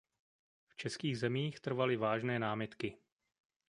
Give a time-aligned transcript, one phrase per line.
[0.67, 2.97] V českých zemích trvaly vážné námitky.